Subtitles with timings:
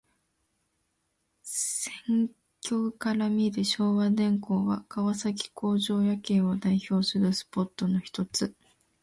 [1.43, 8.55] 扇橋から見る昭和電工は、川崎工場夜景を代表するスポットのひとつ。